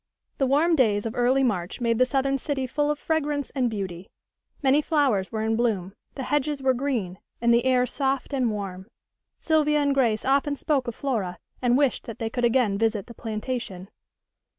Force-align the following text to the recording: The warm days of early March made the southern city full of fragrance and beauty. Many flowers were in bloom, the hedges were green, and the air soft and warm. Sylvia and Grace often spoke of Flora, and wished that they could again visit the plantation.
The 0.39 0.47
warm 0.47 0.75
days 0.75 1.05
of 1.05 1.13
early 1.15 1.43
March 1.43 1.79
made 1.79 1.99
the 1.99 2.07
southern 2.07 2.39
city 2.39 2.65
full 2.65 2.89
of 2.89 2.97
fragrance 2.97 3.51
and 3.51 3.69
beauty. 3.69 4.09
Many 4.63 4.81
flowers 4.81 5.31
were 5.31 5.43
in 5.43 5.55
bloom, 5.55 5.93
the 6.15 6.23
hedges 6.23 6.59
were 6.59 6.73
green, 6.73 7.19
and 7.39 7.53
the 7.53 7.65
air 7.65 7.85
soft 7.85 8.33
and 8.33 8.49
warm. 8.49 8.87
Sylvia 9.37 9.77
and 9.79 9.93
Grace 9.93 10.25
often 10.25 10.55
spoke 10.55 10.87
of 10.87 10.95
Flora, 10.95 11.37
and 11.61 11.77
wished 11.77 12.05
that 12.05 12.17
they 12.17 12.31
could 12.31 12.45
again 12.45 12.79
visit 12.79 13.05
the 13.05 13.13
plantation. 13.13 13.91